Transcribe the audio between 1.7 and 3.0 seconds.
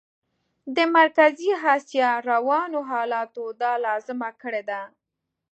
اسیا روانو